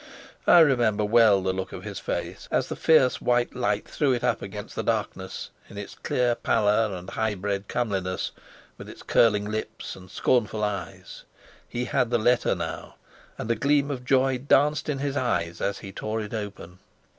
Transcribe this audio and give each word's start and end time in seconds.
I 0.47 0.61
remember 0.61 1.05
well 1.05 1.43
the 1.43 1.53
look 1.53 1.71
of 1.71 1.83
his 1.83 1.99
face 1.99 2.47
as 2.49 2.69
the 2.69 2.75
fierce 2.75 3.21
white 3.21 3.53
light 3.55 3.87
threw 3.87 4.13
it 4.13 4.23
up 4.23 4.41
against 4.41 4.75
the 4.75 4.81
darkness 4.81 5.51
in 5.69 5.77
its 5.77 5.93
clear 5.93 6.33
pallor 6.33 6.95
and 6.97 7.07
high 7.11 7.35
bred 7.35 7.67
comeliness, 7.67 8.31
with 8.79 8.89
its 8.89 9.03
curling 9.03 9.45
lips 9.45 9.95
and 9.95 10.09
scornful 10.09 10.63
eyes. 10.63 11.23
He 11.69 11.85
had 11.85 12.09
the 12.09 12.17
letter 12.17 12.55
now, 12.55 12.95
and 13.37 13.51
a 13.51 13.55
gleam 13.55 13.91
of 13.91 14.03
joy 14.03 14.39
danced 14.39 14.89
in 14.89 14.97
his 14.97 15.15
eyes 15.15 15.61
as 15.61 15.77
he 15.85 15.91
tore 15.91 16.19
it 16.21 16.33
open. 16.33 16.79